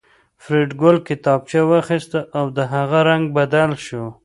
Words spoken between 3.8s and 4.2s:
شو